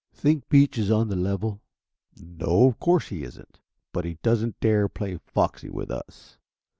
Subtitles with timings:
[0.15, 1.61] "Think Beach is on the level?"
[2.19, 3.59] "No, of course he isn't.
[3.93, 6.39] But he doesn't dare play foxy with us.